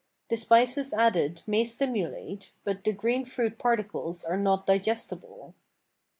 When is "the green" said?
2.83-3.23